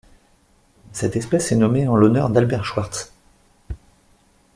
Cette 0.93 1.15
espèce 1.15 1.51
est 1.51 1.55
nommée 1.55 1.87
en 1.87 1.95
l'honneur 1.95 2.31
d'Albert 2.31 2.65
Schwartz. 2.65 3.13